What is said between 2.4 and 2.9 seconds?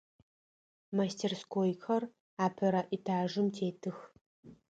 апэрэ